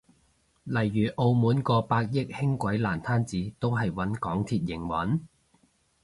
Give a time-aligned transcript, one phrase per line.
[0.63, 5.19] 例如澳門個百億輕軌爛攤子都係搵港鐵營運？